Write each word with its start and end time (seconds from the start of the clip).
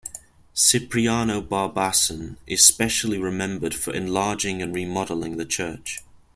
Cipriano 0.55 1.43
Barbasan 1.43 2.37
is 2.47 2.65
specially 2.65 3.19
remembered 3.19 3.75
for 3.75 3.93
enlarging 3.93 4.59
and 4.59 4.73
remodeling 4.73 5.37
the 5.37 5.45
church. 5.45 5.99